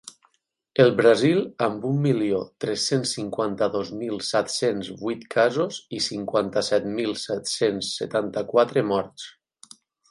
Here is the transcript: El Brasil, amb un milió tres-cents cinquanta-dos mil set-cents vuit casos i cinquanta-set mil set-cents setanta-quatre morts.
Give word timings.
El 0.83 0.87
Brasil, 1.01 1.41
amb 1.65 1.85
un 1.89 1.99
milió 2.05 2.39
tres-cents 2.65 3.13
cinquanta-dos 3.19 3.93
mil 4.01 4.19
set-cents 4.31 4.91
vuit 5.05 5.29
casos 5.39 5.81
i 5.99 6.03
cinquanta-set 6.11 6.93
mil 6.99 7.17
set-cents 7.29 7.95
setanta-quatre 8.03 8.89
morts. 8.95 9.33